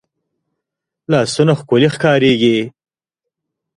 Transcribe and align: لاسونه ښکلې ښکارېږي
لاسونه 1.11 1.53
ښکلې 1.59 1.89
ښکارېږي 1.95 2.57